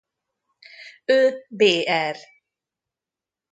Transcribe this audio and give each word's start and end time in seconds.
Ő 1.05 1.45
br. 1.49 2.17